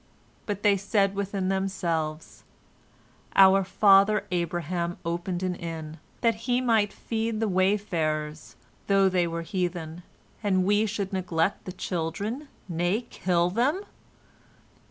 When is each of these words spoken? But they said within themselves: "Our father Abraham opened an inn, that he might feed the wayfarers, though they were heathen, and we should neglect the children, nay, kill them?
But 0.47 0.63
they 0.63 0.77
said 0.77 1.13
within 1.13 1.49
themselves: 1.49 2.43
"Our 3.35 3.63
father 3.63 4.25
Abraham 4.31 4.97
opened 5.05 5.43
an 5.43 5.53
inn, 5.53 5.99
that 6.21 6.33
he 6.49 6.59
might 6.59 6.91
feed 6.91 7.39
the 7.39 7.47
wayfarers, 7.47 8.55
though 8.87 9.09
they 9.09 9.27
were 9.27 9.43
heathen, 9.43 10.01
and 10.41 10.65
we 10.65 10.87
should 10.87 11.13
neglect 11.13 11.65
the 11.65 11.71
children, 11.71 12.47
nay, 12.67 13.01
kill 13.11 13.51
them? 13.51 13.81